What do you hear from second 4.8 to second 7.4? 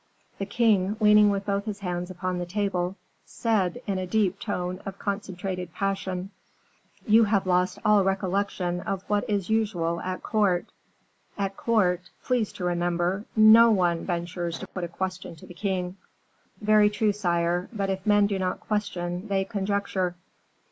of concentrated passion: "You